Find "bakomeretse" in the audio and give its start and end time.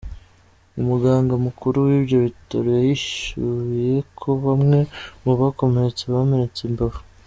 5.39-6.03